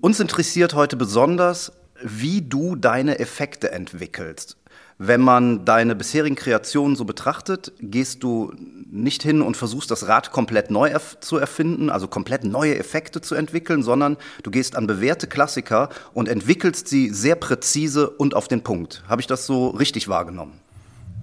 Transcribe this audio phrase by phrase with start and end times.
[0.00, 1.72] Uns interessiert heute besonders,
[2.02, 4.56] wie du deine Effekte entwickelst.
[5.00, 8.52] Wenn man deine bisherigen Kreationen so betrachtet, gehst du
[8.90, 13.20] nicht hin und versuchst das Rad komplett neu erf zu erfinden, also komplett neue Effekte
[13.20, 18.48] zu entwickeln, sondern du gehst an bewährte Klassiker und entwickelst sie sehr präzise und auf
[18.48, 19.04] den Punkt.
[19.08, 20.54] Habe ich das so richtig wahrgenommen?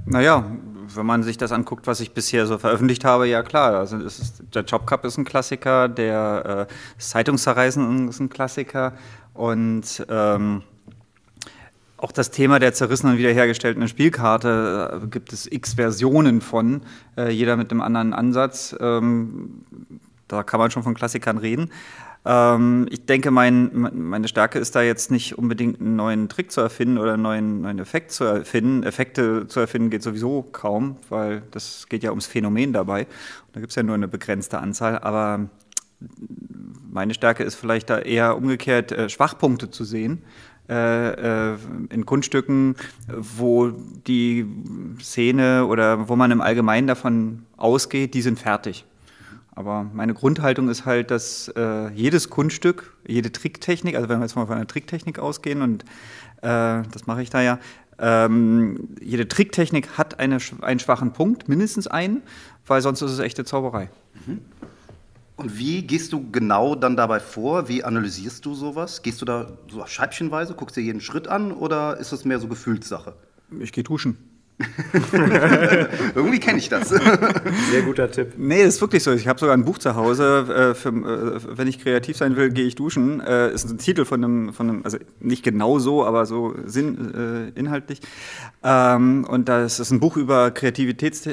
[0.05, 0.45] Naja,
[0.93, 3.73] wenn man sich das anguckt, was ich bisher so veröffentlicht habe, ja klar.
[3.73, 8.93] Also ist, der Job Cup ist ein Klassiker, der äh, Zeitungszerreißen ist ein Klassiker
[9.33, 10.61] und ähm,
[11.97, 16.81] auch das Thema der zerrissenen und wiederhergestellten Spielkarte äh, gibt es x Versionen von,
[17.17, 18.75] äh, jeder mit einem anderen Ansatz.
[18.79, 19.65] Ähm,
[20.27, 21.71] da kann man schon von Klassikern reden.
[22.25, 26.59] Ähm, ich denke, mein, meine Stärke ist da jetzt nicht unbedingt einen neuen Trick zu
[26.59, 28.83] erfinden oder einen neuen, neuen Effekt zu erfinden.
[28.83, 33.07] Effekte zu erfinden geht sowieso kaum, weil das geht ja ums Phänomen dabei.
[33.53, 34.99] Da gibt es ja nur eine begrenzte Anzahl.
[34.99, 35.47] Aber
[36.91, 40.23] meine Stärke ist vielleicht da eher umgekehrt, äh, Schwachpunkte zu sehen
[40.67, 42.75] in Kunststücken,
[43.07, 43.71] wo
[44.07, 44.45] die
[44.99, 48.85] Szene oder wo man im Allgemeinen davon ausgeht, die sind fertig.
[49.55, 54.35] Aber meine Grundhaltung ist halt, dass äh, jedes Kunststück, jede Tricktechnik, also wenn wir jetzt
[54.35, 55.83] mal von einer Tricktechnik ausgehen und
[56.41, 57.59] äh, das mache ich da ja,
[57.97, 62.21] ähm, jede Tricktechnik hat eine, einen schwachen Punkt, mindestens einen,
[62.67, 63.89] weil sonst ist es echte Zauberei.
[64.25, 64.41] Mhm.
[65.37, 67.67] Und wie gehst du genau dann dabei vor?
[67.67, 69.01] Wie analysierst du sowas?
[69.01, 72.47] Gehst du da so scheibchenweise, guckst dir jeden Schritt an oder ist das mehr so
[72.47, 73.15] Gefühlssache?
[73.59, 74.17] Ich gehe duschen.
[76.15, 76.87] Irgendwie kenne ich das.
[76.87, 78.35] Sehr guter Tipp.
[78.37, 79.11] Nee, das ist wirklich so.
[79.11, 80.71] Ich habe sogar ein Buch zu Hause.
[80.71, 83.19] Äh, für, äh, wenn ich kreativ sein will, gehe ich duschen.
[83.19, 87.13] Äh, ist ein Titel von einem, von einem, also nicht genau so, aber so sinn,
[87.13, 87.99] äh, inhaltlich.
[88.63, 91.27] Ähm, und das ist ein Buch über Kreativitäts.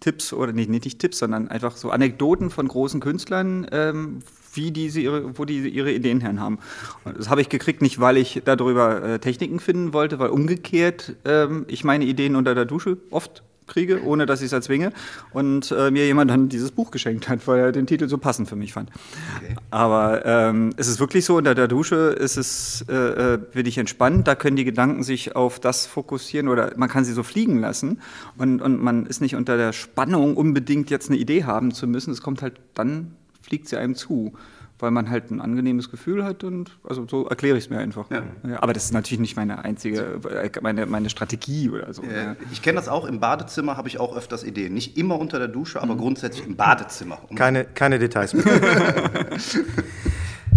[0.00, 4.20] Tipps oder nicht, nicht Tipps, sondern einfach so Anekdoten von großen Künstlern, ähm,
[4.54, 6.58] wie die sie ihre, wo die ihre Ideen her haben.
[7.04, 11.16] Und das habe ich gekriegt, nicht weil ich darüber äh, Techniken finden wollte, weil umgekehrt
[11.24, 14.92] ähm, ich meine Ideen unter der Dusche oft kriege, ohne dass ich es erzwinge.
[15.32, 18.48] Und äh, mir jemand dann dieses Buch geschenkt hat, weil er den Titel so passend
[18.48, 18.90] für mich fand.
[19.36, 19.56] Okay.
[19.70, 22.94] Aber ähm, es ist wirklich so, unter der Dusche ist es, äh,
[23.34, 27.04] äh, bin ich entspannt, da können die Gedanken sich auf das fokussieren oder man kann
[27.04, 28.00] sie so fliegen lassen
[28.36, 32.12] und, und man ist nicht unter der Spannung, unbedingt jetzt eine Idee haben zu müssen.
[32.12, 33.12] Es kommt halt dann,
[33.42, 34.32] fliegt sie einem zu
[34.78, 38.10] weil man halt ein angenehmes Gefühl hat und also so erkläre ich es mir einfach.
[38.10, 38.22] Ja.
[38.48, 40.20] Ja, aber das ist natürlich nicht meine einzige,
[40.60, 42.02] meine, meine Strategie oder so.
[42.02, 42.36] Ja.
[42.52, 44.74] Ich kenne das auch, im Badezimmer habe ich auch öfters Ideen.
[44.74, 45.98] Nicht immer unter der Dusche, aber mhm.
[45.98, 47.18] grundsätzlich im Badezimmer.
[47.34, 48.44] Keine, keine Details mehr.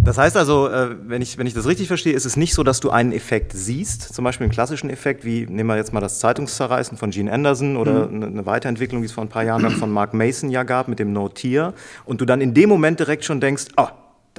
[0.01, 2.63] Das heißt also, äh, wenn ich, wenn ich das richtig verstehe, ist es nicht so,
[2.63, 5.99] dass du einen Effekt siehst, zum Beispiel einen klassischen Effekt, wie nehmen wir jetzt mal
[5.99, 8.23] das Zeitungszerreißen von Gene Anderson oder mhm.
[8.23, 10.99] eine Weiterentwicklung, die es vor ein paar Jahren dann von Mark Mason ja gab mit
[10.99, 11.73] dem No-Tier
[12.05, 13.87] und du dann in dem Moment direkt schon denkst, oh,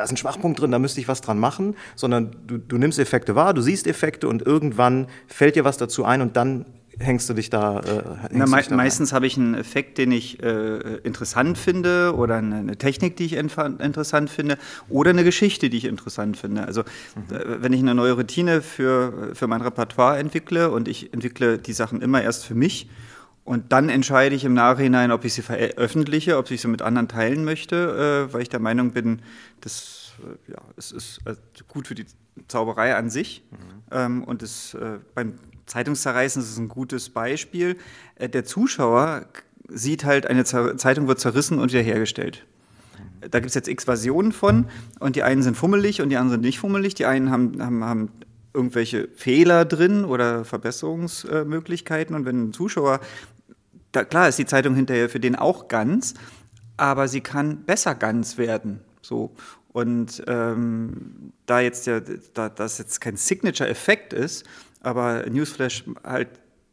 [0.00, 2.98] da ist ein Schwachpunkt drin, da müsste ich was dran machen, sondern du, du nimmst
[2.98, 6.64] Effekte wahr, du siehst Effekte und irgendwann fällt dir was dazu ein und dann
[6.98, 7.80] hängst du dich da.
[7.80, 12.36] Äh, Na, me da meistens habe ich einen Effekt, den ich äh, interessant finde oder
[12.36, 14.56] eine, eine Technik, die ich interessant finde
[14.88, 16.66] oder eine Geschichte, die ich interessant finde.
[16.66, 17.36] Also mhm.
[17.36, 21.74] äh, wenn ich eine neue Routine für, für mein Repertoire entwickle und ich entwickle die
[21.74, 22.88] Sachen immer erst für mich
[23.44, 27.08] Und dann entscheide ich im Nachhinein, ob ich sie veröffentliche, ob ich sie mit anderen
[27.08, 29.22] teilen möchte, äh, weil ich der Meinung bin,
[29.60, 31.34] das äh, ja, es ist äh,
[31.68, 32.06] gut für die
[32.48, 33.42] Zauberei an sich.
[33.50, 33.56] Mhm.
[33.90, 35.34] Ähm, und es, äh, beim
[35.66, 37.76] Zeitungszerreißen ist es ein gutes Beispiel.
[38.16, 39.26] Äh, der Zuschauer
[39.68, 42.44] sieht halt, eine Zeitung wird zerrissen und wiederhergestellt.
[43.20, 44.66] Da gibt es jetzt x Versionen von
[44.98, 46.94] und die einen sind fummelig und die anderen sind nicht fummelig.
[46.94, 48.08] Die einen haben, haben, haben
[48.52, 52.14] irgendwelche Fehler drin oder Verbesserungsmöglichkeiten.
[52.14, 53.00] Und wenn ein Zuschauer,
[53.92, 56.14] da, klar ist die Zeitung hinterher für den auch ganz,
[56.76, 58.80] aber sie kann besser ganz werden.
[59.02, 59.32] So.
[59.72, 62.00] Und ähm, da jetzt ja,
[62.34, 64.44] da das jetzt kein Signature-Effekt ist,
[64.80, 66.28] aber Newsflash halt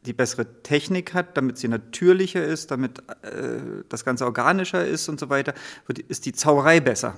[0.06, 5.20] die bessere Technik hat, damit sie natürlicher ist, damit äh, das Ganze organischer ist und
[5.20, 5.54] so weiter,
[5.86, 7.16] wird, ist die Zauberei besser.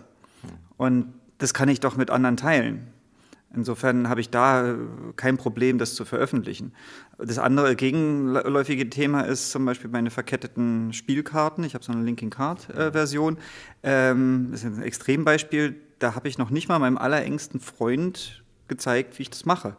[0.77, 2.89] Und das kann ich doch mit anderen teilen.
[3.55, 4.77] Insofern habe ich da
[5.17, 6.73] kein Problem, das zu veröffentlichen.
[7.19, 11.65] Das andere gegenläufige Thema ist zum Beispiel meine verketteten Spielkarten.
[11.65, 13.39] Ich habe so eine Linking Card-Version.
[13.83, 15.75] Äh, ähm, das ist ein Extrembeispiel.
[15.99, 19.77] Da habe ich noch nicht mal meinem allerengsten Freund gezeigt, wie ich das mache.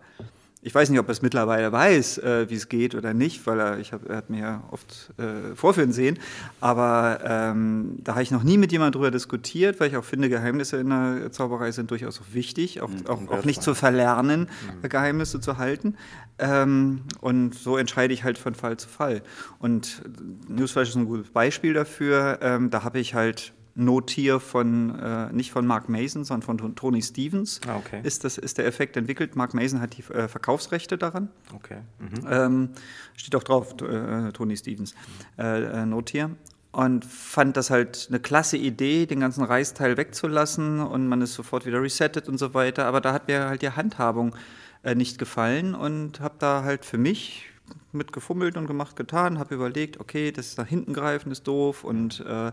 [0.63, 3.59] Ich weiß nicht, ob er es mittlerweile weiß, äh, wie es geht oder nicht, weil
[3.59, 6.19] er, ich hab, er hat mir ja oft äh, vorführen sehen.
[6.59, 10.29] Aber ähm, da habe ich noch nie mit jemandem drüber diskutiert, weil ich auch finde,
[10.29, 14.49] Geheimnisse in der Zauberei sind durchaus auch wichtig, auch, mhm, auch, auch nicht zu verlernen,
[14.81, 14.87] mhm.
[14.87, 15.95] Geheimnisse zu halten.
[16.37, 19.23] Ähm, und so entscheide ich halt von Fall zu Fall.
[19.57, 20.03] Und
[20.47, 22.37] Newsflash ist ein gutes Beispiel dafür.
[22.41, 27.01] Ähm, da habe ich halt Notier von, äh, nicht von Mark Mason, sondern von Tony
[27.01, 28.01] Stevens ah, okay.
[28.03, 29.35] ist, das, ist der Effekt entwickelt.
[29.35, 31.29] Mark Mason hat die äh, Verkaufsrechte daran.
[31.55, 31.77] Okay.
[31.99, 32.27] Mhm.
[32.29, 32.69] Ähm,
[33.15, 34.93] steht auch drauf, äh, Tony Stevens,
[35.37, 36.31] äh, äh, Notier.
[36.73, 41.65] Und fand das halt eine klasse Idee, den ganzen Reisteil wegzulassen und man ist sofort
[41.65, 42.85] wieder resettet und so weiter.
[42.85, 44.35] Aber da hat mir halt die Handhabung
[44.83, 47.50] äh, nicht gefallen und habe da halt für mich
[47.91, 52.23] mit gefummelt und gemacht, getan, habe überlegt, okay, das nach hinten greifen ist doof und
[52.27, 52.51] äh,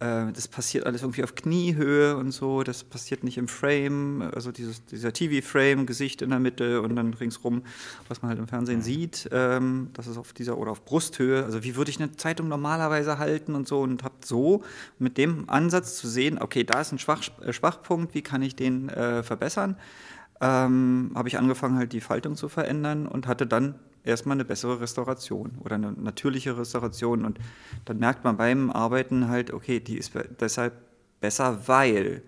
[0.00, 4.50] äh, das passiert alles irgendwie auf Kniehöhe und so, das passiert nicht im Frame, also
[4.50, 7.62] dieses, dieser TV-Frame, Gesicht in der Mitte und dann ringsrum,
[8.08, 8.82] was man halt im Fernsehen mhm.
[8.82, 12.48] sieht, ähm, das ist auf dieser oder auf Brusthöhe, also wie würde ich eine Zeitung
[12.48, 14.62] normalerweise halten und so und habe so
[14.98, 18.56] mit dem Ansatz zu sehen, okay, da ist ein Schwach, äh, Schwachpunkt, wie kann ich
[18.56, 19.76] den äh, verbessern,
[20.40, 23.74] ähm, habe ich angefangen halt die Faltung zu verändern und hatte dann
[24.04, 27.24] erstmal eine bessere Restauration oder eine natürliche Restauration.
[27.24, 27.38] Und
[27.84, 30.74] dann merkt man beim Arbeiten halt, okay, die ist deshalb
[31.20, 32.22] besser, weil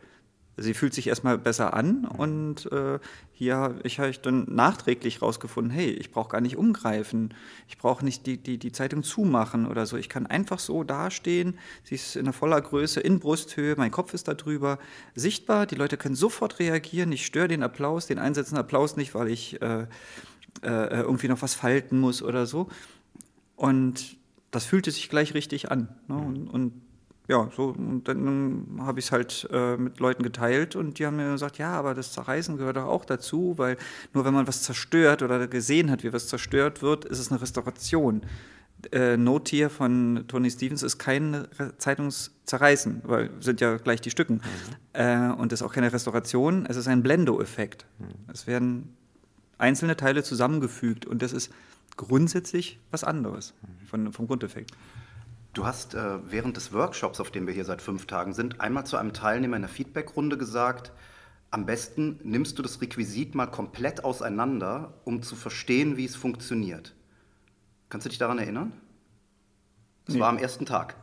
[0.56, 2.04] sie fühlt sich erstmal besser an.
[2.04, 2.98] Und äh,
[3.32, 7.34] hier habe ich dann nachträglich rausgefunden, hey, ich brauche gar nicht umgreifen,
[7.68, 11.58] ich brauche nicht die, die, die Zeitung zumachen oder so, ich kann einfach so dastehen,
[11.82, 14.78] sie ist in voller Größe, in Brusthöhe, mein Kopf ist da drüber,
[15.14, 19.28] sichtbar, die Leute können sofort reagieren, ich störe den Applaus, den einsetzenden Applaus nicht, weil
[19.28, 19.86] ich äh,
[20.62, 22.68] äh, irgendwie noch was falten muss oder so.
[23.56, 24.16] Und
[24.50, 25.88] das fühlte sich gleich richtig an.
[26.08, 26.16] Ne?
[26.16, 26.72] Und, und,
[27.28, 31.16] ja, so, und dann habe ich es halt äh, mit Leuten geteilt und die haben
[31.16, 33.76] mir gesagt, ja, aber das Zerreißen gehört doch auch dazu, weil
[34.12, 37.40] nur wenn man was zerstört oder gesehen hat, wie was zerstört wird, ist es eine
[37.40, 38.22] Restauration.
[38.90, 41.46] Äh, No Tier von Tony Stevens ist kein
[41.78, 44.34] Zeitungszerreißen, weil sind ja gleich die Stücken.
[44.34, 44.40] Mhm.
[44.92, 47.86] Äh, und ist auch keine Restauration, es ist ein Blendo-Effekt.
[47.98, 48.06] Mhm.
[48.32, 48.96] Es werden
[49.62, 51.52] einzelne Teile zusammengefügt und das ist
[51.96, 53.54] grundsätzlich was anderes
[53.88, 54.72] von, vom Grundeffekt.
[55.54, 58.86] Du hast äh, während des Workshops, auf dem wir hier seit fünf Tagen sind, einmal
[58.86, 60.92] zu einem Teilnehmer in der Feedbackrunde gesagt,
[61.50, 66.94] am besten nimmst du das Requisit mal komplett auseinander, um zu verstehen, wie es funktioniert.
[67.90, 68.72] Kannst du dich daran erinnern?
[70.06, 70.20] Das nee.
[70.20, 70.96] war am ersten Tag.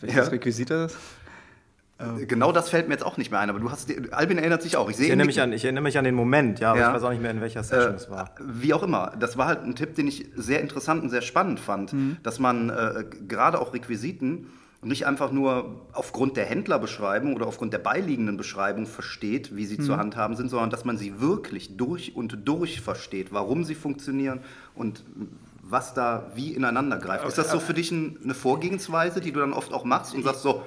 [0.00, 0.24] Welches ja.
[0.30, 0.96] Requisit ist das?
[1.98, 2.28] Ähm.
[2.28, 4.76] Genau das fällt mir jetzt auch nicht mehr ein, aber du hast, Albin erinnert sich
[4.76, 4.90] auch.
[4.90, 6.88] Ich, ich, erinnere, mich an, ich erinnere mich an den Moment, ja, aber ja.
[6.88, 8.34] ich weiß auch nicht mehr, in welcher Session äh, es war.
[8.40, 11.58] Wie auch immer, das war halt ein Tipp, den ich sehr interessant und sehr spannend
[11.58, 12.18] fand, mhm.
[12.22, 14.48] dass man äh, gerade auch Requisiten
[14.82, 19.82] nicht einfach nur aufgrund der Händlerbeschreibung oder aufgrund der beiliegenden Beschreibung versteht, wie sie mhm.
[19.82, 24.40] zu handhaben sind, sondern dass man sie wirklich durch und durch versteht, warum sie funktionieren
[24.74, 25.02] und
[25.62, 27.26] was da wie ineinander greift.
[27.26, 30.22] Ist das so für dich ein, eine Vorgehensweise, die du dann oft auch machst und
[30.22, 30.62] sagst so,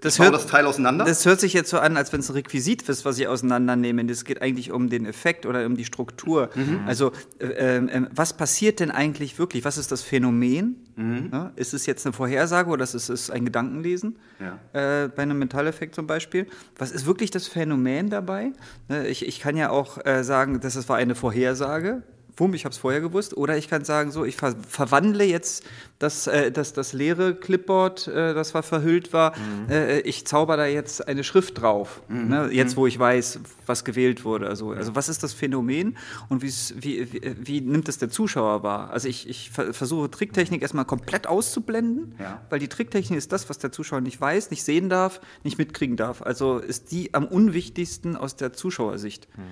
[0.00, 1.04] das hört, das Teil auseinander?
[1.04, 4.02] Das hört sich jetzt so an, als wenn es ein Requisit ist, was ich auseinandernehme.
[4.10, 6.50] Es geht eigentlich um den Effekt oder um die Struktur.
[6.54, 6.80] Mhm.
[6.86, 9.64] Also, äh, äh, was passiert denn eigentlich wirklich?
[9.64, 10.76] Was ist das Phänomen?
[10.96, 11.30] Mhm.
[11.32, 14.16] Ja, ist es jetzt eine Vorhersage oder ist es ein Gedankenlesen?
[14.38, 15.04] Ja.
[15.04, 16.46] Äh, bei einem Metalleffekt zum Beispiel.
[16.78, 18.52] Was ist wirklich das Phänomen dabei?
[18.88, 22.02] Ne, ich, ich kann ja auch äh, sagen, dass es war eine Vorhersage
[22.36, 23.36] wumm, ich habe es vorher gewusst.
[23.36, 25.64] Oder ich kann sagen, so, ich ver verwandle jetzt
[26.00, 29.70] das, äh, das, das leere Clipboard, äh, das war verhüllt war, mhm.
[29.70, 32.00] äh, ich zauber da jetzt eine Schrift drauf.
[32.08, 32.28] Mhm.
[32.28, 32.48] Ne?
[32.52, 34.48] Jetzt, wo ich weiß, was gewählt wurde.
[34.48, 38.90] Also, also was ist das Phänomen und wie, wie, wie nimmt es der Zuschauer wahr?
[38.90, 42.40] Also ich, ich versuche Tricktechnik erstmal komplett auszublenden, ja.
[42.48, 45.96] weil die Tricktechnik ist das, was der Zuschauer nicht weiß, nicht sehen darf, nicht mitkriegen
[45.96, 46.22] darf.
[46.22, 49.28] Also ist die am unwichtigsten aus der Zuschauersicht.
[49.36, 49.42] Mhm.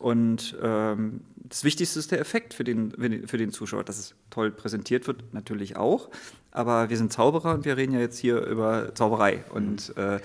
[0.00, 2.92] Und ähm, das Wichtigste ist der Effekt für den,
[3.26, 6.08] für den Zuschauer, dass es toll präsentiert wird, natürlich auch.
[6.52, 10.02] Aber wir sind Zauberer und wir reden ja jetzt hier über Zauberei und mhm.
[10.02, 10.20] äh,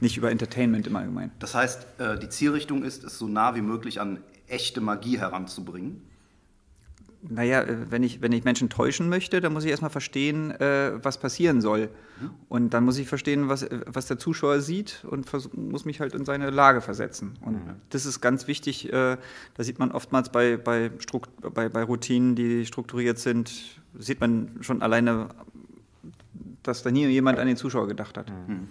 [0.00, 1.32] nicht über Entertainment im Allgemeinen.
[1.40, 6.07] Das heißt, äh, die Zielrichtung ist, es so nah wie möglich an echte Magie heranzubringen
[7.30, 10.92] naja, äh, wenn ich, wenn ich Menschen täuschen möchte, dann muss ich erstmal verstehen, äh,
[11.02, 11.90] was passieren soll.
[12.20, 12.30] Mhm.
[12.48, 16.14] Und dann muss ich verstehen, was, äh, was der Zuschauer sieht und muss mich halt
[16.14, 17.36] in seine Lage versetzen.
[17.42, 17.74] Und mhm.
[17.90, 18.92] das ist ganz wichtig.
[18.92, 19.16] Äh,
[19.54, 20.90] da sieht man oftmals bei, bei,
[21.54, 25.28] bei, bei Routinen, die strukturiert sind, sieht man schon alleine,
[26.62, 28.30] dass da nie jemand an den Zuschauer gedacht hat.
[28.30, 28.68] Mhm.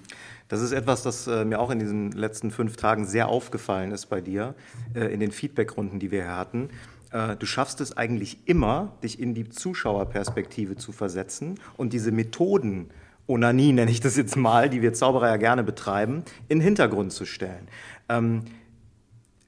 [0.48, 4.06] Das ist etwas, das äh, mir auch in diesen letzten fünf Tagen sehr aufgefallen ist
[4.06, 4.56] bei dir,
[4.94, 6.70] in den Feedbackrunden, die wir hier hatten
[7.12, 12.90] du schaffst es eigentlich immer, dich in die Zuschauerperspektive zu versetzen und diese Methoden,
[13.28, 17.12] Onanie nenne ich das jetzt mal, die wir Zauberer ja gerne betreiben, in den Hintergrund
[17.12, 17.68] zu stellen.
[18.08, 18.44] Ähm,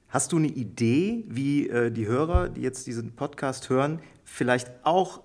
[0.08, 5.22] hast du eine Idee, wie äh, die Hörer, die jetzt diesen Podcast hören, vielleicht auch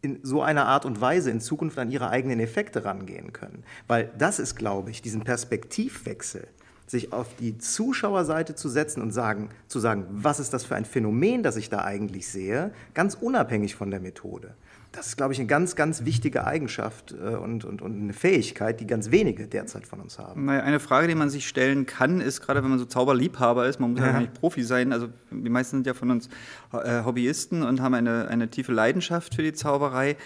[0.00, 3.62] in so einer Art und Weise in Zukunft an ihre eigenen Effekte rangehen können?
[3.88, 6.48] Weil das ist, glaube ich, diesen Perspektivwechsel,
[6.86, 10.84] sich auf die Zuschauerseite zu setzen und sagen, zu sagen, was ist das für ein
[10.84, 14.54] Phänomen, das ich da eigentlich sehe, ganz unabhängig von der Methode.
[14.92, 18.78] Das ist, glaube ich, eine ganz, ganz wichtige Eigenschaft äh, und, und, und eine Fähigkeit,
[18.78, 20.44] die ganz wenige derzeit von uns haben.
[20.44, 23.80] Naja, eine Frage, die man sich stellen kann, ist, gerade wenn man so Zauberliebhaber ist,
[23.80, 26.28] man muss ja, ja nicht Profi sein, also die meisten sind ja von uns
[26.74, 30.16] äh, Hobbyisten und haben eine, eine tiefe Leidenschaft für die Zauberei.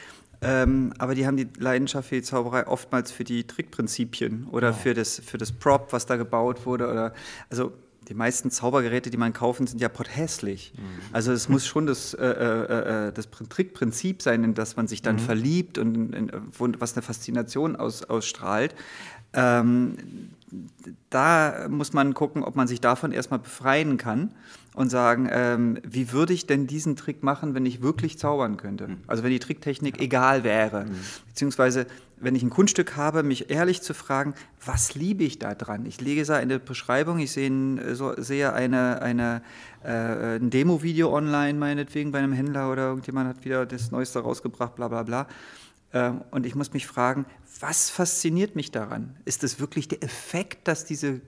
[0.46, 4.80] Ähm, aber die haben die Leidenschaft für die Zauberei oftmals für die Trickprinzipien oder wow.
[4.80, 6.88] für, das, für das Prop, was da gebaut wurde.
[6.88, 7.14] Oder,
[7.50, 7.72] also
[8.08, 10.72] die meisten Zaubergeräte, die man kaufen, sind ja potthässlich.
[10.76, 10.82] Mhm.
[11.12, 15.02] Also es muss schon das, äh, äh, äh, das Trickprinzip sein, in das man sich
[15.02, 15.20] dann mhm.
[15.20, 16.30] verliebt und in, in,
[16.78, 18.74] was eine Faszination aus, ausstrahlt.
[19.36, 19.96] Ähm,
[21.10, 24.32] da muss man gucken, ob man sich davon erstmal befreien kann
[24.74, 28.88] und sagen, ähm, wie würde ich denn diesen Trick machen, wenn ich wirklich zaubern könnte?
[28.88, 28.98] Mhm.
[29.06, 30.84] Also wenn die Tricktechnik egal wäre.
[30.84, 30.96] Mhm.
[31.28, 31.86] Beziehungsweise,
[32.18, 35.86] wenn ich ein Kunststück habe, mich ehrlich zu fragen, was liebe ich da dran?
[35.86, 39.42] Ich lege da eine Beschreibung, ich sehe, so, sehe eine, eine,
[39.84, 44.76] äh, ein Demo-Video online, meinetwegen bei einem Händler oder irgendjemand hat wieder das Neueste rausgebracht,
[44.76, 45.26] bla bla bla.
[45.92, 47.24] Ähm, und ich muss mich fragen,
[47.60, 49.16] was fasziniert mich daran?
[49.24, 51.20] Ist es wirklich der Effekt, dass diese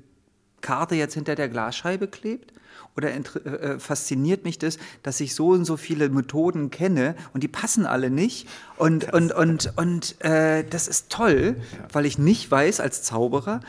[0.61, 2.53] Karte jetzt hinter der Glasscheibe klebt?
[2.97, 7.43] Oder äh, äh, fasziniert mich das, dass ich so und so viele Methoden kenne und
[7.43, 8.49] die passen alle nicht?
[8.77, 11.89] Und, und, und, und äh, das ist toll, ja.
[11.93, 13.61] weil ich nicht weiß als Zauberer,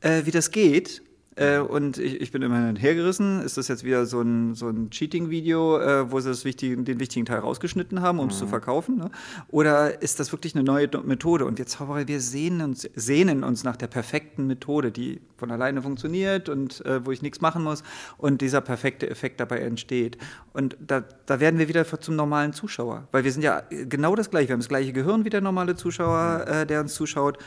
[0.00, 1.02] äh, wie das geht.
[1.38, 3.40] Äh, und ich, ich, bin immerhin hergerissen.
[3.42, 6.98] Ist das jetzt wieder so ein, so ein Cheating-Video, äh, wo sie das wichtige, den
[6.98, 8.38] wichtigen Teil rausgeschnitten haben, um es mhm.
[8.40, 8.96] zu verkaufen?
[8.96, 9.10] Ne?
[9.48, 11.44] Oder ist das wirklich eine neue Methode?
[11.44, 15.80] Und wir Zauberer, wir sehnen uns, sehnen uns nach der perfekten Methode, die von alleine
[15.80, 17.84] funktioniert und äh, wo ich nichts machen muss
[18.16, 20.18] und dieser perfekte Effekt dabei entsteht.
[20.52, 24.30] Und da, da werden wir wieder zum normalen Zuschauer, weil wir sind ja genau das
[24.30, 24.48] gleiche.
[24.48, 26.52] Wir haben das gleiche Gehirn wie der normale Zuschauer, mhm.
[26.52, 27.38] äh, der uns zuschaut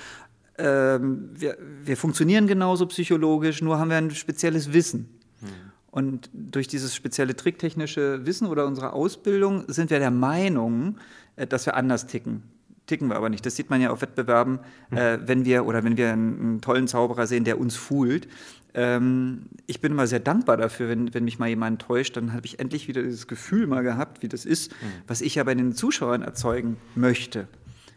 [0.57, 5.09] ähm, wir, wir, funktionieren genauso psychologisch, nur haben wir ein spezielles Wissen.
[5.41, 5.47] Mhm.
[5.91, 10.97] Und durch dieses spezielle tricktechnische Wissen oder unsere Ausbildung sind wir der Meinung,
[11.35, 12.43] äh, dass wir anders ticken.
[12.87, 13.45] Ticken wir aber nicht.
[13.45, 14.97] Das sieht man ja auf Wettbewerben, mhm.
[14.97, 18.27] äh, wenn wir oder wenn wir einen, einen, tollen Zauberer sehen, der uns fühlt.
[18.73, 22.45] Ähm, ich bin immer sehr dankbar dafür, wenn, wenn mich mal jemand täuscht, dann habe
[22.45, 24.87] ich endlich wieder dieses Gefühl mal gehabt, wie das ist, mhm.
[25.07, 27.47] was ich ja bei den Zuschauern erzeugen möchte.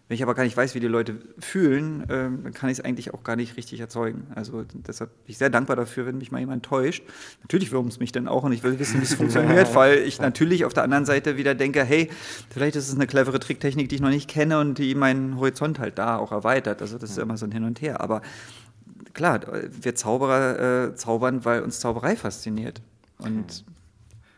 [0.07, 2.85] Wenn ich aber gar nicht weiß, wie die Leute fühlen, äh, dann kann ich es
[2.85, 4.27] eigentlich auch gar nicht richtig erzeugen.
[4.35, 7.03] Also deshalb bin ich sehr dankbar dafür, wenn mich mal jemand täuscht.
[7.41, 10.21] Natürlich wurmt es mich dann auch und ich will wissen, wie es funktioniert, weil ich
[10.21, 12.11] natürlich auf der anderen Seite wieder denke, hey,
[12.51, 15.79] vielleicht ist es eine clevere Tricktechnik, die ich noch nicht kenne und die meinen Horizont
[15.79, 16.83] halt da auch erweitert.
[16.83, 18.03] Also das ist immer so ein Hin und Her.
[18.03, 18.21] Aber
[19.15, 22.83] klar, wir Zauberer äh, zaubern, weil uns Zauberei fasziniert.
[23.19, 23.65] Und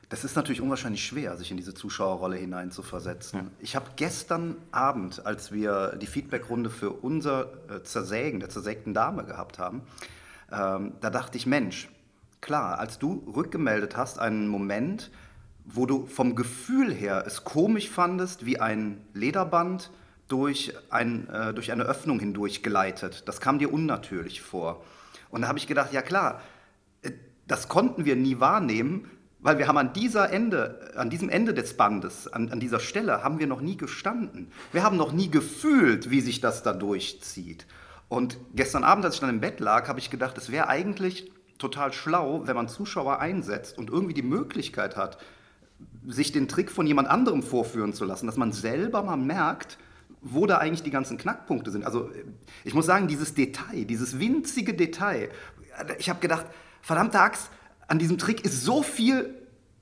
[0.08, 3.38] das ist natürlich unwahrscheinlich schwer, sich in diese Zuschauerrolle hineinzuversetzen.
[3.40, 3.46] Ja.
[3.58, 9.24] Ich habe gestern Abend, als wir die Feedbackrunde für unser äh, Zersägen der zersägten Dame
[9.24, 9.82] gehabt haben,
[10.52, 11.88] ähm, da dachte ich, Mensch,
[12.40, 15.10] klar, als du rückgemeldet hast, einen Moment,
[15.64, 19.90] wo du vom Gefühl her es komisch fandest, wie ein Lederband
[20.28, 23.26] durch, ein, äh, durch eine Öffnung hindurch gleitet.
[23.26, 24.84] Das kam dir unnatürlich vor.
[25.30, 26.40] Und da habe ich gedacht, ja klar,
[27.02, 27.10] äh,
[27.48, 29.10] das konnten wir nie wahrnehmen,
[29.46, 33.22] Weil wir haben an dieser Ende, an diesem Ende des Bandes, an, an dieser Stelle,
[33.22, 34.50] haben wir noch nie gestanden.
[34.72, 37.64] Wir haben noch nie gefühlt, wie sich das da durchzieht.
[38.08, 41.30] Und gestern Abend, als ich dann im Bett lag, habe ich gedacht, es wäre eigentlich
[41.58, 45.18] total schlau, wenn man Zuschauer einsetzt und irgendwie die Möglichkeit hat,
[46.08, 49.78] sich den Trick von jemand anderem vorführen zu lassen, dass man selber mal merkt,
[50.22, 51.84] wo da eigentlich die ganzen Knackpunkte sind.
[51.86, 52.10] Also
[52.64, 55.28] ich muss sagen, dieses Detail, dieses winzige Detail,
[55.98, 56.46] ich habe gedacht,
[56.82, 57.48] verdammte Axt,
[57.88, 59.34] an diesem Trick ist so viel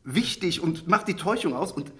[0.05, 1.93] wichtig und macht die Täuschung aus und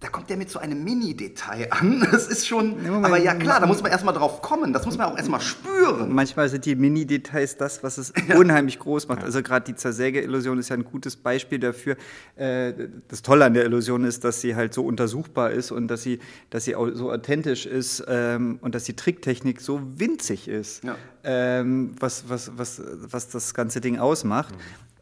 [0.00, 2.06] da kommt der mit so einem Mini-Detail an.
[2.16, 2.84] Das ist schon.
[2.84, 4.72] Ja, aber ja, klar, da muss man erstmal drauf kommen.
[4.72, 6.12] Das muss man auch erstmal spüren.
[6.12, 8.36] Manchmal sind die Mini-Details das, was es ja.
[8.36, 9.24] unheimlich groß macht.
[9.24, 11.96] Also, gerade die Zersäge-Illusion ist ja ein gutes Beispiel dafür.
[12.36, 12.74] Äh,
[13.08, 16.20] das Tolle an der Illusion ist, dass sie halt so untersuchbar ist und dass sie,
[16.50, 20.96] dass sie auch so authentisch ist ähm, und dass die Tricktechnik so winzig ist, ja.
[21.24, 24.54] ähm, was, was, was, was das ganze Ding ausmacht.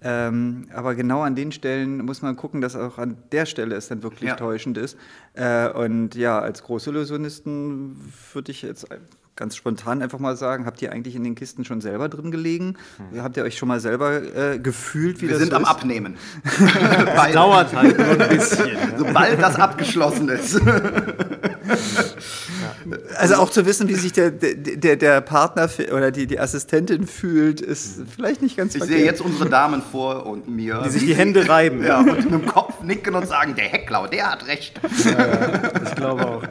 [0.04, 3.88] Ähm, aber genau an den Stellen muss man gucken, dass auch an der Stelle es
[3.88, 4.36] dann wirklich ja.
[4.36, 4.98] täuschend ist.
[5.32, 8.86] Äh, und ja, als Großillusionisten würde ich jetzt
[9.36, 12.76] ganz spontan einfach mal sagen, habt ihr eigentlich in den Kisten schon selber drin gelegen?
[13.12, 13.22] Hm.
[13.22, 15.68] Habt ihr euch schon mal selber äh, gefühlt, wie Wir das sind so am ist?
[15.68, 16.16] Abnehmen.
[17.06, 18.76] das dauert halt nur ein bisschen.
[18.98, 20.60] Sobald das abgeschlossen ist.
[23.16, 27.60] Also auch zu wissen, wie sich der, der, der Partner oder die, die Assistentin fühlt,
[27.60, 28.98] ist vielleicht nicht ganz Ich verkehrt.
[28.98, 30.82] sehe jetzt unsere Damen vor und mir.
[30.84, 31.84] Die sich die Hände reiben.
[31.84, 34.80] Ja, und mit dem Kopf nicken und sagen, der Hecklau, der hat recht.
[35.04, 36.42] Ja, ja, ich glaube auch.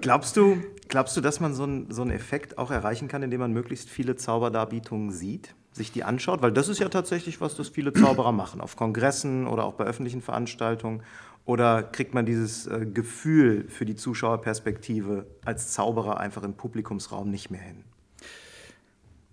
[0.00, 3.40] Glaubst du, glaubst du, dass man so einen, so einen Effekt auch erreichen kann, indem
[3.40, 5.54] man möglichst viele Zauberdarbietungen sieht?
[5.72, 9.46] sich die anschaut, weil das ist ja tatsächlich was, das viele Zauberer machen, auf Kongressen
[9.46, 11.02] oder auch bei öffentlichen Veranstaltungen
[11.44, 17.50] oder kriegt man dieses äh, Gefühl für die Zuschauerperspektive als Zauberer einfach im Publikumsraum nicht
[17.50, 17.84] mehr hin?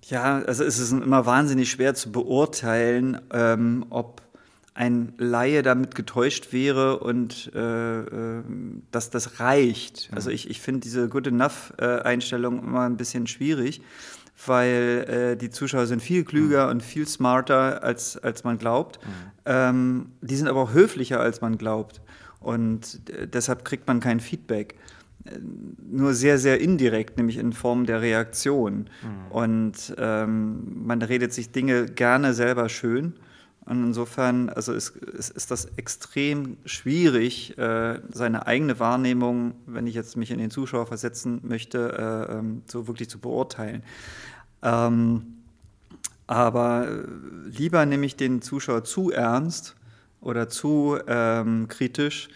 [0.04, 4.22] Ja, also es ist immer wahnsinnig schwer zu beurteilen, ähm, ob
[4.74, 8.44] ein Laie damit getäuscht wäre und äh, äh,
[8.92, 10.10] dass das reicht.
[10.14, 13.82] Also ich, ich finde diese Good Enough-Einstellung immer ein bisschen schwierig,
[14.46, 16.72] weil äh, die Zuschauer sind viel klüger mhm.
[16.72, 19.00] und viel smarter, als, als man glaubt.
[19.03, 19.12] Mhm.
[19.46, 22.01] Ähm, die sind aber auch höflicher, als man glaubt.
[22.39, 24.75] Und äh, deshalb kriegt man kein Feedback.
[25.25, 25.39] Äh,
[25.89, 28.89] nur sehr, sehr indirekt, nämlich in Form der Reaktion.
[29.01, 29.32] Mhm.
[29.32, 33.13] Und ähm, man redet sich Dinge gerne selber schön.
[33.67, 39.93] Und insofern also ist, ist, ist das extrem schwierig, äh, seine eigene Wahrnehmung, wenn ich
[39.93, 43.84] jetzt mich in den Zuschauer versetzen möchte, äh, ähm, so wirklich zu beurteilen.
[44.63, 45.34] Ähm,
[46.27, 47.03] aber äh,
[47.49, 49.75] lieber nehme ich den Zuschauer zu ernst
[50.21, 52.30] oder zu ähm, kritisch.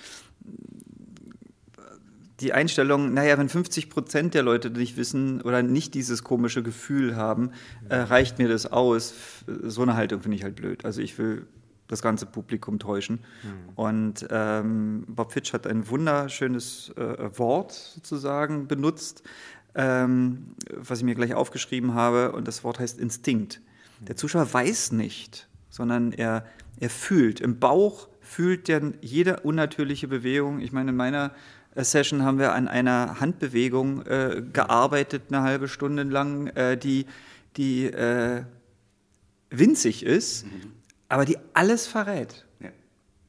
[2.42, 7.16] Die Einstellung, naja, wenn 50 Prozent der Leute nicht wissen oder nicht dieses komische Gefühl
[7.16, 7.52] haben,
[7.88, 9.14] äh, reicht mir das aus.
[9.46, 10.84] So eine Haltung finde ich halt blöd.
[10.84, 11.46] Also ich will
[11.88, 13.20] das ganze Publikum täuschen.
[13.44, 13.70] Mhm.
[13.76, 19.24] Und ähm, Bob Fitch hat ein wunderschönes äh, Wort sozusagen benutzt,
[19.76, 22.32] ähm, was ich mir gleich aufgeschrieben habe.
[22.32, 23.62] Und das Wort heißt Instinkt.
[24.00, 26.46] Der Zuschauer weiß nicht, sondern er,
[26.80, 27.40] er fühlt.
[27.40, 30.60] Im Bauch fühlt er jede unnatürliche Bewegung.
[30.62, 31.36] Ich meine, in meiner
[31.76, 37.06] Session haben wir an einer Handbewegung äh, gearbeitet, eine halbe Stunde lang, äh, die,
[37.58, 38.44] die äh,
[39.50, 40.74] winzig ist, mhm.
[41.08, 42.46] aber die alles verrät.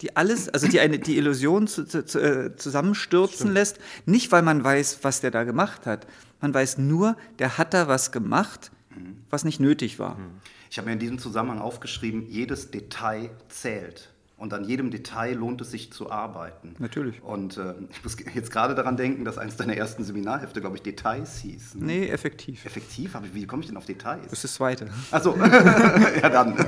[0.03, 3.55] Die alles, also die eine, die Illusion zu, zu, äh, zusammenstürzen Stimmt.
[3.55, 6.09] lässt, nicht weil man weiß, was der da gemacht hat.
[6.41, 9.19] Man weiß nur, der hat da was gemacht, mhm.
[9.31, 10.17] was nicht nötig war.
[10.17, 10.41] Mhm.
[10.71, 14.13] Ich habe mir in diesem Zusammenhang aufgeschrieben, jedes Detail zählt.
[14.43, 16.75] Und an jedem Detail lohnt es sich zu arbeiten.
[16.81, 17.23] Natürlich.
[17.23, 20.83] Und äh, ich muss jetzt gerade daran denken, dass eines deiner ersten Seminarhefte, glaube ich,
[20.83, 21.77] Details hieß.
[21.77, 21.85] Ne?
[21.85, 22.65] Nee, effektiv.
[22.67, 23.15] Effektiv?
[23.15, 24.25] Aber wie komme ich denn auf Details?
[24.25, 24.89] Das ist das zweite.
[25.13, 25.37] Achso,
[26.23, 26.59] ja dann.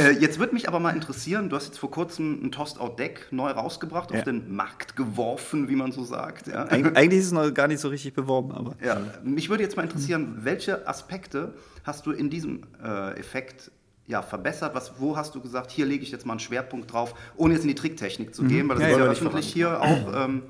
[0.00, 3.52] äh, jetzt würde mich aber mal interessieren, du hast jetzt vor kurzem ein Toast-Out-Deck neu
[3.52, 4.18] rausgebracht, ja.
[4.18, 6.48] auf den Markt geworfen, wie man so sagt.
[6.48, 6.64] Ja?
[6.68, 8.74] Eig eigentlich ist es noch gar nicht so richtig beworben, aber.
[8.84, 13.70] Ja, mich würde jetzt mal interessieren, welche Aspekte hast du in diesem äh, Effekt
[14.08, 14.74] ja, verbessert?
[14.74, 17.62] Was, wo hast du gesagt, hier lege ich jetzt mal einen Schwerpunkt drauf, ohne jetzt
[17.62, 18.70] in die Tricktechnik zu gehen, mhm.
[18.70, 20.24] weil das ja, ist ja, ja öffentlich hier auch.
[20.24, 20.42] Ähm,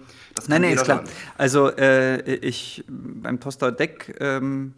[0.47, 0.99] nein, nein, ist klar.
[0.99, 1.09] Hören.
[1.37, 4.75] Also äh, ich beim Toaster Deck ähm,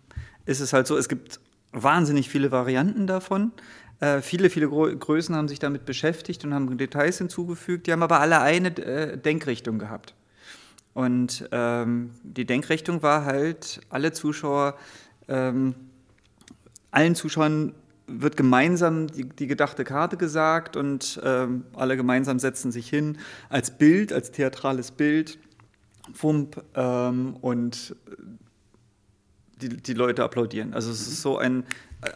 [0.46, 1.40] ist es halt so, es gibt
[1.72, 3.52] wahnsinnig viele Varianten davon.
[4.00, 7.86] Äh, viele, viele Gro Größen haben sich damit beschäftigt und haben Details hinzugefügt.
[7.86, 10.14] Die haben aber alle eine äh, Denkrichtung gehabt.
[10.94, 14.76] Und ähm, die Denkrichtung war halt, alle Zuschauer,
[15.28, 15.74] ähm,
[16.90, 17.74] allen Zuschauern
[18.11, 23.18] wird gemeinsam die, die, gedachte Karte gesagt und ähm, alle gemeinsam setzen sich hin
[23.49, 25.38] als Bild, als theatrales Bild.
[26.20, 27.94] Wump, ähm, und
[29.61, 30.75] die, die Leute applaudieren.
[30.75, 31.64] Also es ist so ein,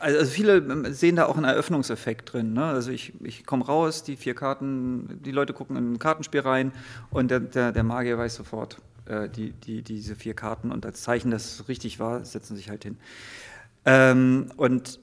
[0.01, 2.55] also viele sehen da auch einen Eröffnungseffekt drin.
[2.55, 2.65] Ne?
[2.65, 6.73] Also ich, ich komme raus, die vier Karten, die Leute gucken in ein Kartenspiel rein
[7.11, 11.03] und der, der, der Magier weiß sofort äh, die, die, diese vier Karten und als
[11.03, 12.97] Zeichen, dass es richtig war, setzen sich halt hin.
[13.85, 15.01] Ähm, und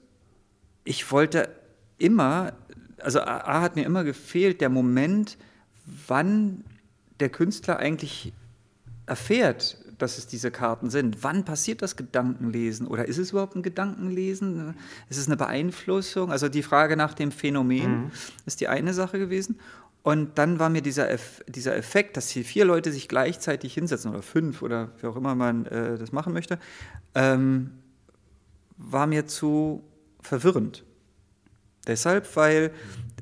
[0.83, 1.49] ich wollte
[1.97, 2.53] immer,
[2.99, 5.37] also A hat mir immer gefehlt, der Moment,
[6.07, 6.63] wann
[7.19, 8.33] der Künstler eigentlich
[9.05, 11.23] erfährt, dass es diese Karten sind.
[11.23, 12.87] Wann passiert das Gedankenlesen?
[12.87, 14.75] Oder ist es überhaupt ein Gedankenlesen?
[15.09, 16.31] Ist es eine Beeinflussung?
[16.31, 18.11] Also die Frage nach dem Phänomen mhm.
[18.45, 19.59] ist die eine Sache gewesen.
[20.03, 24.09] Und dann war mir dieser, Eff dieser Effekt, dass hier vier Leute sich gleichzeitig hinsetzen
[24.09, 26.57] oder fünf oder wie auch immer man äh, das machen möchte,
[27.13, 27.71] ähm,
[28.77, 29.83] war mir zu
[30.21, 30.83] verwirrend.
[31.87, 32.71] Deshalb, weil,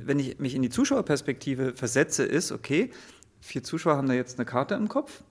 [0.02, 2.92] wenn ich mich in die Zuschauerperspektive versetze, ist, okay,
[3.40, 5.24] vier Zuschauer haben da jetzt eine Karte im Kopf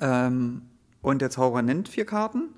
[0.00, 0.62] ähm,
[1.00, 2.48] und der Zauberer nennt vier Karten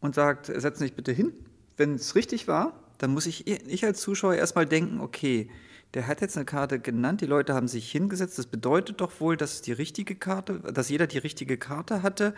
[0.00, 1.32] und sagt, setzen Sie sich bitte hin.
[1.76, 5.50] Wenn es richtig war, dann muss ich, ich als Zuschauer erstmal denken, okay,
[5.94, 8.38] der hat jetzt eine Karte genannt, die Leute haben sich hingesetzt.
[8.38, 12.34] Das bedeutet doch wohl, dass die richtige Karte, dass jeder die richtige Karte hatte.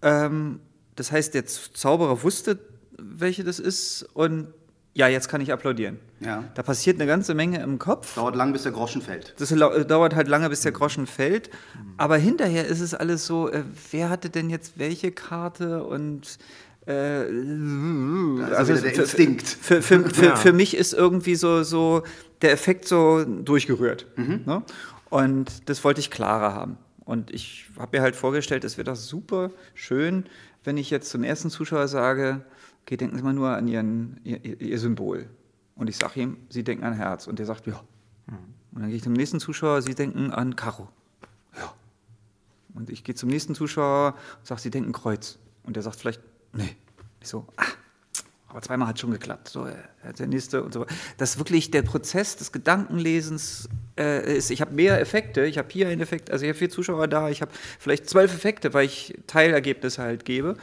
[0.00, 0.60] Ähm,
[0.94, 2.58] das heißt, der Zauberer wusste,
[2.98, 4.48] welche das ist und
[4.96, 5.98] ja, jetzt kann ich applaudieren.
[6.20, 6.44] Ja.
[6.54, 8.14] Da passiert eine ganze Menge im Kopf.
[8.14, 9.34] Dauert lang, bis der Groschen fällt.
[9.38, 11.50] Das dauert halt lange, bis der Groschen fällt.
[11.98, 16.38] Aber hinterher ist es alles so, äh, wer hatte denn jetzt welche Karte und
[16.86, 16.92] äh,
[18.54, 19.46] also der für, Instinkt.
[19.46, 20.36] Für, für, für, ja.
[20.36, 22.02] für, mich ist irgendwie so, so
[22.40, 24.06] der Effekt so durchgerührt.
[24.16, 24.44] Mhm.
[24.46, 24.62] Ne?
[25.10, 26.78] Und das wollte ich klarer haben.
[27.04, 30.24] Und ich habe mir halt vorgestellt, es wäre doch super schön,
[30.66, 32.44] wenn ich jetzt zum ersten Zuschauer sage,
[32.82, 35.28] okay, denken Sie mal nur an Ihren, Ihr, Ihr Symbol.
[35.76, 37.26] Und ich sage ihm, Sie denken an Herz.
[37.26, 37.80] Und der sagt, ja.
[38.26, 38.36] Mhm.
[38.72, 40.88] Und dann gehe ich zum nächsten Zuschauer, Sie denken an Karo.
[41.56, 41.72] Ja.
[42.74, 45.38] Und ich gehe zum nächsten Zuschauer und sage, Sie denken Kreuz.
[45.62, 46.20] Und der sagt vielleicht,
[46.52, 46.76] nee.
[47.20, 47.64] Ich so, ah,
[48.48, 49.48] aber zweimal hat schon geklappt.
[49.48, 49.66] So,
[50.18, 50.86] der nächste und so.
[51.18, 54.50] Dass wirklich der Prozess des Gedankenlesens äh, ist.
[54.50, 55.44] Ich habe mehr Effekte.
[55.44, 57.28] Ich habe hier einen Effekt, also ich habe vier Zuschauer da.
[57.28, 60.56] Ich habe vielleicht zwölf Effekte, weil ich Teilergebnisse halt gebe.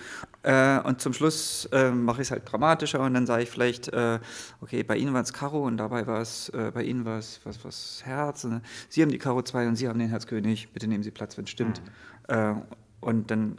[0.43, 3.89] Äh, und zum Schluss äh, mache ich es halt dramatischer und dann sage ich vielleicht,
[3.89, 4.19] äh,
[4.61, 7.41] okay, bei Ihnen war es Karo und dabei war es, äh, bei Ihnen war es
[7.43, 8.45] was, was Herz.
[8.45, 10.71] Und, Sie haben die Karo 2 und Sie haben den Herzkönig.
[10.71, 11.81] Bitte nehmen Sie Platz, wenn es stimmt.
[12.29, 12.33] Mhm.
[12.35, 12.55] Äh,
[13.01, 13.57] und dann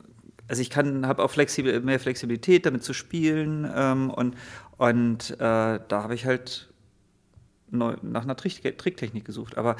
[0.48, 4.36] also ich kann, habe auch flexibel, mehr Flexibilität, damit zu spielen ähm, und,
[4.76, 6.68] und äh, da habe ich halt
[7.70, 9.56] neu, nach einer Trick, Tricktechnik gesucht.
[9.56, 9.76] Aber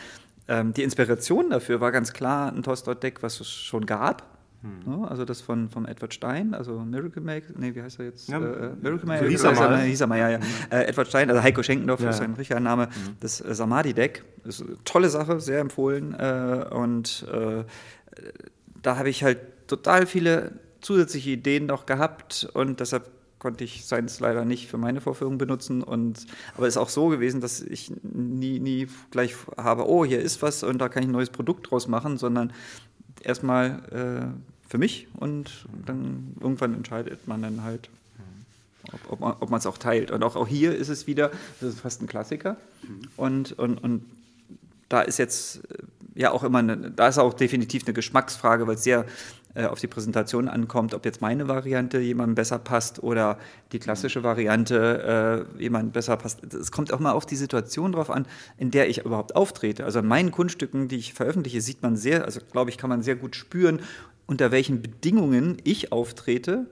[0.49, 4.35] ähm, die Inspiration dafür war ganz klar ein Toss-Dot-Deck, was es schon gab.
[4.63, 5.01] Hm.
[5.01, 5.09] Ne?
[5.09, 8.29] Also das von, von Edward Stein, also Miracle Maker, nee, wie heißt er jetzt?
[8.29, 9.25] Ja, äh, Miracle Maker?
[9.25, 9.81] So hieß er mal.
[9.83, 10.39] Hieß er mal, ja, ja.
[10.39, 10.45] Mhm.
[10.71, 12.11] Äh, Edward Stein, also Heiko Schenkendorf ja.
[12.11, 12.87] ist sein richtiger Name.
[12.87, 13.17] Mhm.
[13.21, 16.15] Das äh, Samadhi-Deck, ist eine tolle Sache, sehr empfohlen.
[16.15, 17.65] Äh, und äh,
[18.85, 24.21] da habe ich halt total viele zusätzliche Ideen noch gehabt und deshalb konnte ich Science
[24.21, 25.83] leider nicht für meine Vorführung benutzen.
[25.83, 30.21] Und, aber es ist auch so gewesen, dass ich nie, nie gleich habe, oh, hier
[30.21, 32.53] ist was und da kann ich ein neues Produkt draus machen, sondern
[33.23, 37.91] erstmal äh, für mich und dann irgendwann entscheidet man dann halt,
[39.09, 40.11] ob, ob man es auch teilt.
[40.11, 42.57] Und auch, auch hier ist es wieder, das ist fast ein Klassiker.
[42.83, 43.09] Mhm.
[43.17, 44.05] Und, und, und
[44.89, 45.61] da ist jetzt
[46.15, 49.05] ja auch immer, eine, da ist auch definitiv eine Geschmacksfrage, weil es sehr
[49.55, 53.39] äh, auf die Präsentation ankommt, ob jetzt meine Variante jemandem besser passt oder
[53.73, 56.43] die klassische Variante äh, jemandem besser passt.
[56.53, 58.27] Es kommt auch mal auf die Situation drauf an,
[58.59, 59.85] in der ich überhaupt auftrete.
[59.85, 63.03] Also in meinen Kunststücken, die ich veröffentliche, sieht man sehr, also glaube ich, kann man
[63.03, 63.81] sehr gut spüren,
[64.27, 66.67] unter welchen Bedingungen ich auftrete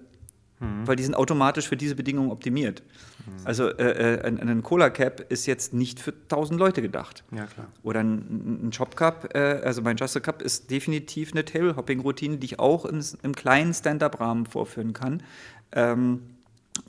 [0.62, 0.86] Mhm.
[0.86, 2.82] Weil die sind automatisch für diese Bedingungen optimiert.
[3.26, 3.32] Mhm.
[3.44, 7.24] Also äh, äh, ein, ein Cola Cap ist jetzt nicht für 1000 Leute gedacht.
[7.32, 7.66] Ja, klar.
[7.82, 11.74] Oder ein, ein Chop Cup, äh, also mein Just a Cup ist definitiv eine Table
[11.76, 15.22] Hopping Routine, die ich auch im, im kleinen Stand-up-Rahmen vorführen kann.
[15.72, 16.22] Ähm,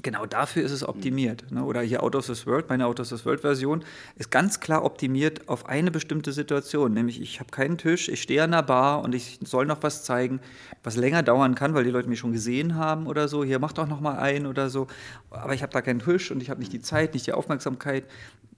[0.02, 1.52] Genau dafür ist es optimiert.
[1.52, 1.64] Ne?
[1.64, 3.84] Oder hier Out of this World, meine Out of this World-Version,
[4.16, 6.94] ist ganz klar optimiert auf eine bestimmte Situation.
[6.94, 10.06] Nämlich, ich habe keinen Tisch, ich stehe an der Bar und ich soll noch was
[10.06, 10.40] zeigen,
[10.84, 13.44] was länger dauern kann, weil die Leute mich schon gesehen haben oder so.
[13.44, 14.88] Hier, mach doch noch mal ein oder so.
[15.30, 18.06] Aber ich habe da keinen Tisch und ich habe nicht die Zeit, nicht die Aufmerksamkeit.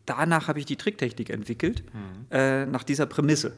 [0.06, 2.28] Danach habe ich die Tricktechnik entwickelt, mhm.
[2.30, 3.54] äh, nach dieser Prämisse.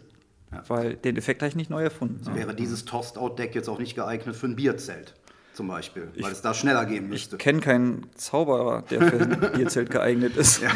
[0.53, 0.63] Ja.
[0.69, 2.19] Weil den Effekt habe ich nicht neu erfunden.
[2.19, 5.13] Also wäre dieses Tossed-Out-Deck jetzt auch nicht geeignet für ein Bierzelt
[5.57, 7.35] zum Beispiel, weil ich, es da schneller gehen müsste.
[7.35, 10.61] Ich kenne keinen Zauberer, der für ein Bierzelt geeignet ist.
[10.61, 10.69] Ja.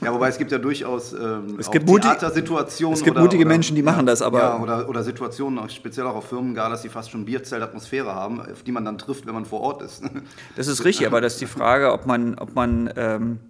[0.00, 2.96] ja, wobei es gibt ja durchaus ähm, es gibt Theatersituationen.
[2.96, 4.38] Es gibt oder, mutige oder, Menschen, die ja, machen das, aber.
[4.38, 8.70] Ja, oder, oder Situationen, speziell auch auf Firmengalas, die fast schon Bierzeltatmosphäre haben, auf die
[8.70, 10.04] man dann trifft, wenn man vor Ort ist.
[10.56, 13.40] Das ist richtig, aber das ist die Frage, ob man, ob man ähm,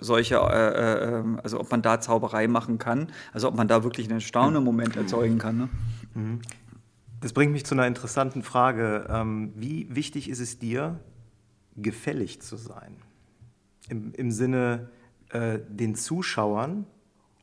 [0.00, 4.10] solche, äh, äh, also ob man da Zauberei machen kann, also ob man da wirklich
[4.10, 5.58] einen staunenden Moment erzeugen kann.
[5.58, 5.68] Ne?
[6.14, 6.40] Mhm.
[7.20, 9.06] Das bringt mich zu einer interessanten Frage.
[9.10, 11.00] Ähm, wie wichtig ist es dir,
[11.76, 12.96] gefällig zu sein?
[13.88, 14.90] Im, im Sinne,
[15.30, 16.86] äh, den Zuschauern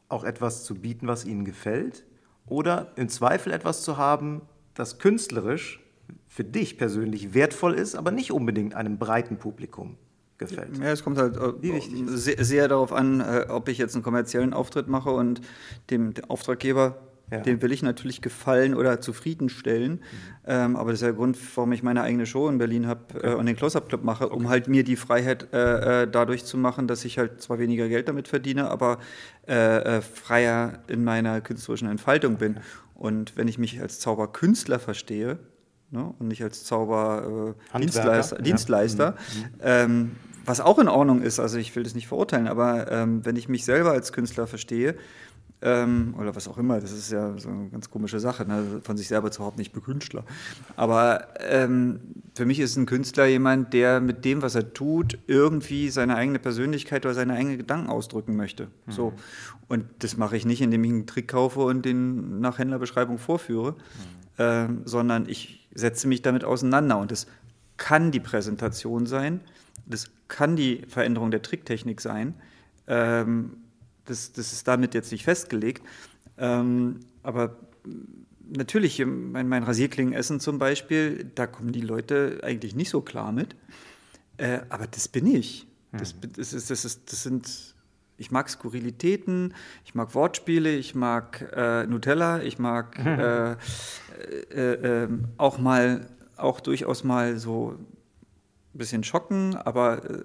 [0.08, 2.06] auch etwas zu bieten, was ihnen gefällt?
[2.46, 4.42] Oder im Zweifel etwas zu haben,
[4.76, 5.82] das künstlerisch
[6.28, 9.98] für dich persönlich wertvoll ist, aber nicht unbedingt einem breiten Publikum
[10.38, 10.78] gefällt.
[10.78, 14.54] Ja, es kommt halt äh, sehr, sehr, darauf an, äh, ob ich jetzt einen kommerziellen
[14.54, 15.42] Auftritt mache und
[15.90, 16.98] dem, dem Auftraggeber
[17.32, 17.40] ja.
[17.40, 19.94] Dem will ich natürlich gefallen oder zufriedenstellen.
[19.94, 20.00] Mhm.
[20.46, 23.32] Ähm, aber das ist der Grund, warum ich meine eigene Show in Berlin habe okay.
[23.32, 24.36] äh, und den Close-Up Club mache, okay.
[24.36, 27.90] um halt mir die Freiheit äh, äh, dadurch zu machen, dass ich halt zwar weniger
[27.90, 29.00] Geld damit verdiene, aber
[29.48, 32.58] äh, äh, freier in meiner künstlerischen Entfaltung bin.
[32.94, 35.40] Und wenn ich mich als Zauberkünstler verstehe,
[35.90, 39.42] ne, und nicht als Zauberdienstleister, äh, Dienstleister, mhm.
[39.42, 39.50] mhm.
[39.62, 40.12] ähm,
[40.46, 43.50] was auch in Ordnung ist, also ich will das nicht verurteilen, aber ähm, wenn ich
[43.50, 44.96] mich selber als Künstler verstehe,
[45.62, 48.82] ähm, oder was auch immer, das ist ja so eine ganz komische Sache, ne?
[48.84, 50.24] von sich selber zu behaupten, ich bin Künstler.
[50.76, 52.00] Aber ähm,
[52.36, 56.39] für mich ist ein Künstler jemand, der mit dem, was er tut, irgendwie seine eigene
[56.39, 58.68] Persönlichkeit oder seine eigenen Gedanken ausdrücken möchte.
[58.86, 58.91] Mhm.
[58.91, 59.13] So.
[59.68, 63.72] Und das mache ich nicht, indem ich einen Trick kaufe und den nach Händlerbeschreibung vorführe,
[63.72, 63.76] mhm.
[64.38, 66.98] ähm, sondern ich setze mich damit auseinander.
[66.98, 67.28] Und das
[67.78, 69.41] kann die Präsentation sein,
[69.86, 72.34] das kann die Veränderung der Tricktechnik sein.
[72.88, 73.58] Ähm,
[74.06, 75.84] das, das ist damit jetzt nicht festgelegt.
[76.38, 77.58] Ähm, aber
[78.48, 83.56] natürlich, mein, mein Rasierklingenessen zum Beispiel, da kommen die Leute eigentlich nicht so klar mit.
[84.38, 85.68] Äh, aber das bin ich.
[85.91, 86.34] Das, mhm.
[86.36, 87.76] das, ist, das, ist, das sind,
[88.18, 89.54] ich mag Skurrilitäten,
[89.86, 93.52] ich mag Wortspiele, ich mag äh, Nutella, ich mag äh,
[94.52, 97.78] äh, ähm, auch mal, auch durchaus mal so
[98.74, 100.24] ein bisschen schocken, aber äh,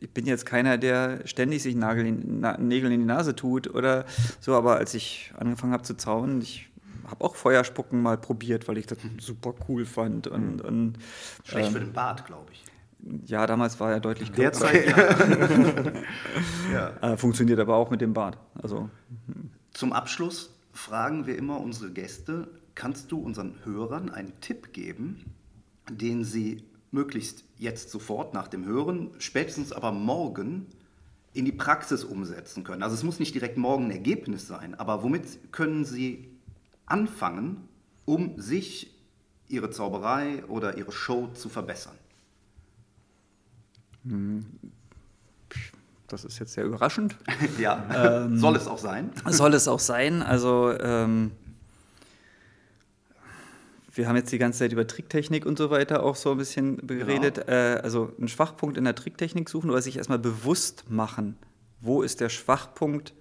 [0.00, 3.72] ich bin jetzt keiner, der ständig sich Nagel in, Na, Nägel in die Nase tut
[3.72, 4.06] oder
[4.40, 6.70] so, aber als ich angefangen habe zu zauen, ich
[7.06, 10.26] habe auch Feuerspucken mal probiert, weil ich das super cool fand.
[10.26, 10.60] Und, mhm.
[10.60, 10.98] und
[11.44, 12.64] Schlecht ähm, für den Bart, glaube ich.
[13.26, 14.70] Ja, damals war er deutlich kürzer.
[14.70, 15.92] Derzeit, ja.
[17.02, 17.12] ja.
[17.12, 18.38] Äh, funktioniert aber auch mit dem Bart.
[18.62, 18.90] Also,
[19.26, 19.50] hm.
[19.72, 25.24] Zum Abschluss fragen wir immer unsere Gäste, kannst du unseren Hörern einen Tipp geben,
[25.90, 30.66] den sie möglichst jetzt sofort nach dem Hören, spätestens aber morgen
[31.32, 32.82] in die Praxis umsetzen können.
[32.82, 36.28] Also es muss nicht direkt morgen ein Ergebnis sein, aber womit können Sie
[36.86, 37.68] anfangen,
[38.04, 38.94] um sich,
[39.48, 41.96] Ihre Zauberei oder Ihre Show zu verbessern?
[44.04, 44.46] Hm.
[46.06, 47.16] Das ist jetzt sehr überraschend.
[47.58, 49.10] ja, ähm, soll es auch sein?
[49.26, 50.22] Soll es auch sein.
[50.22, 51.30] Also ähm,
[53.92, 56.86] wir haben jetzt die ganze Zeit über Tricktechnik und so weiter auch so ein bisschen
[56.86, 57.46] geredet.
[57.46, 57.50] Genau.
[57.50, 61.36] Äh, also einen Schwachpunkt in der Tricktechnik suchen oder sich erstmal bewusst machen,
[61.80, 63.14] wo ist der Schwachpunkt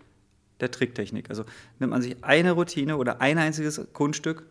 [0.59, 1.29] der Tricktechnik.
[1.29, 1.45] Also
[1.79, 4.45] nimmt man sich eine Routine oder ein einziges Kunststück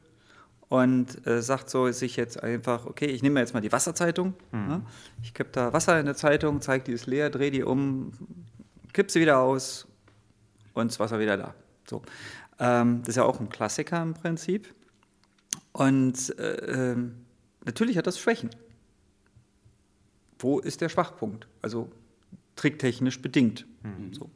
[0.68, 4.35] und äh, sagt so sich jetzt einfach, okay, ich nehme jetzt mal die Wasserzeitung.
[4.52, 4.68] Mhm.
[4.68, 4.83] Ne?
[5.22, 8.12] Ich kippe da Wasser in der Zeitung, zeige die ist leer, drehe die um,
[8.92, 9.87] kipp sie wieder aus
[10.74, 11.54] und das Wasser wieder da.
[11.88, 12.02] So.
[12.59, 14.74] Ähm, das ist ja auch ein Klassiker im Prinzip.
[15.72, 17.14] Und äh, ähm,
[17.64, 18.50] natürlich hat das Schwächen.
[20.38, 21.48] Wo ist der Schwachpunkt?
[21.62, 21.90] Also
[22.57, 23.66] tricktechnisch bedingt.
[23.83, 24.12] Mhm.
[24.12, 24.31] So.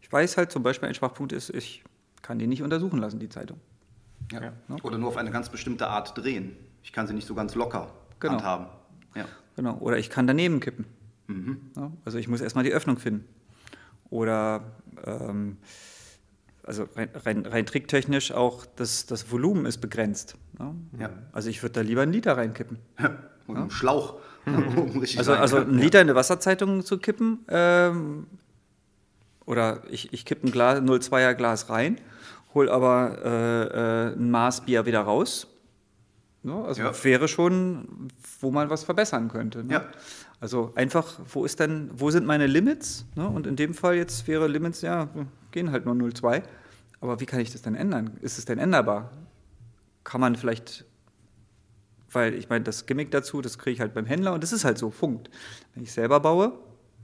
[0.00, 1.82] Ich weiß halt zum Beispiel, ein Schwachpunkt ist, ich
[2.22, 3.60] kann die nicht untersuchen lassen, die Zeitung.
[4.32, 4.42] Ja.
[4.42, 4.52] Ja.
[4.82, 6.56] Oder nur auf eine ganz bestimmte Art drehen.
[6.82, 8.34] Ich kann sie nicht so ganz locker genau.
[8.34, 8.66] handhaben.
[9.14, 9.26] Ja.
[9.56, 9.76] Genau.
[9.78, 10.86] Oder ich kann daneben kippen.
[11.26, 11.70] Mhm.
[12.04, 13.26] Also ich muss erstmal die Öffnung finden.
[14.10, 14.72] Oder
[15.04, 15.58] ähm,
[16.66, 20.36] also rein, rein, rein, tricktechnisch auch das, das Volumen ist begrenzt.
[20.58, 20.74] Ne?
[20.98, 21.10] Ja.
[21.32, 22.78] Also ich würde da lieber einen Liter reinkippen.
[22.98, 24.16] Ja, und einen Schlauch.
[24.46, 28.26] um also, also einen Liter in eine Wasserzeitung zu kippen ähm,
[29.46, 31.98] oder ich, ich kippe ein Glas, 0,2er Glas rein,
[32.52, 35.46] hole aber äh, äh, ein Maß Bier wieder raus.
[36.42, 36.54] Ne?
[36.54, 37.04] Also ja.
[37.04, 38.08] wäre schon,
[38.40, 39.64] wo man was verbessern könnte.
[39.64, 39.74] Ne?
[39.74, 39.84] Ja.
[40.44, 43.06] Also einfach, wo ist denn, wo sind meine Limits?
[43.14, 43.26] Ne?
[43.26, 45.08] Und in dem Fall jetzt wäre Limits, ja,
[45.52, 46.42] gehen halt nur 0,2.
[47.00, 48.18] Aber wie kann ich das denn ändern?
[48.20, 49.10] Ist es denn änderbar?
[50.04, 50.84] Kann man vielleicht,
[52.12, 54.66] weil ich meine, das Gimmick dazu, das kriege ich halt beim Händler und das ist
[54.66, 55.30] halt so, funkt.
[55.72, 56.52] Wenn ich selber baue,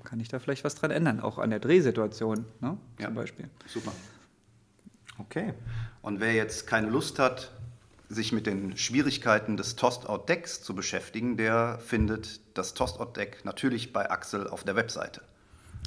[0.04, 2.76] kann ich da vielleicht was dran ändern, auch an der Drehsituation ne?
[2.98, 3.48] ja, zum Beispiel.
[3.66, 3.92] Super.
[5.16, 5.54] Okay.
[6.02, 7.52] Und wer jetzt keine Lust hat,
[8.10, 14.48] sich mit den Schwierigkeiten des Tost-Out-Decks zu beschäftigen, der findet das Tost-Out-Deck natürlich bei Axel
[14.48, 15.22] auf der Webseite.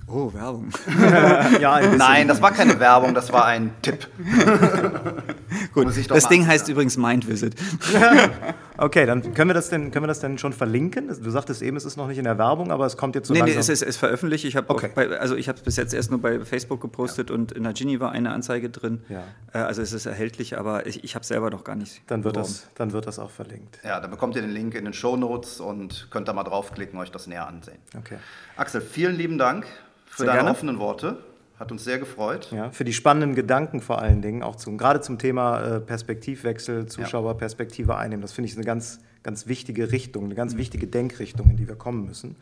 [0.07, 0.71] Oh, Werbung.
[1.61, 4.07] ja, Nein, das war keine Werbung, das war ein Tipp.
[5.73, 7.55] Gut, das Ding heißt übrigens Mind Visit.
[8.77, 11.07] Okay, dann können wir das denn, können wir das denn schon verlinken?
[11.07, 13.33] Du sagtest eben, es ist noch nicht in der Werbung, aber es kommt jetzt so
[13.33, 13.55] nee, langsam.
[13.55, 14.45] Nee, es ist, ist veröffentlicht.
[14.45, 14.91] Ich habe okay.
[15.19, 17.35] also ich habe bis jetzt erst nur bei Facebook gepostet ja.
[17.35, 19.03] und in der Gini war eine Anzeige drin.
[19.09, 19.23] Ja.
[19.53, 22.01] Äh, also es ist erhältlich, aber ich, ich habe selber noch gar nicht.
[22.07, 23.79] Dann wird, das, dann wird das auch verlinkt.
[23.83, 26.97] Ja, dann bekommt ihr den Link in den Show Notes und könnt da mal draufklicken,
[26.99, 27.77] euch das näher ansehen.
[27.97, 28.17] Okay.
[28.55, 29.65] Axel, vielen lieben Dank
[30.05, 30.51] für Sehr deine gerne.
[30.51, 31.17] offenen Worte.
[31.63, 32.49] Hat uns sehr gefreut.
[32.51, 36.87] Ja, für die spannenden Gedanken vor allen Dingen, auch zum, gerade zum Thema äh, Perspektivwechsel,
[36.87, 38.21] Zuschauerperspektive einnehmen.
[38.21, 40.57] Das finde ich eine ganz, ganz wichtige Richtung, eine ganz mhm.
[40.57, 42.35] wichtige Denkrichtung, in die wir kommen müssen.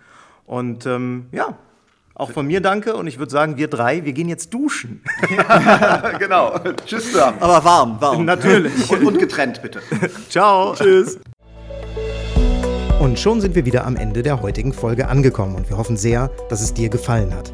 [0.48, 1.56] Und ähm, ja,
[2.16, 5.04] auch von mir danke und ich würde sagen, wir drei, wir gehen jetzt duschen.
[5.38, 6.58] Ja, genau.
[6.88, 7.38] Tschüss zusammen.
[7.42, 8.26] Aber warm, warm.
[8.26, 8.90] Natürlich.
[8.92, 9.82] Und, und getrennt, bitte.
[10.30, 10.74] Ciao.
[10.74, 11.20] Tschüss.
[13.00, 16.32] Und schon sind wir wieder am Ende der heutigen Folge angekommen und wir hoffen sehr,
[16.50, 17.54] dass es dir gefallen hat.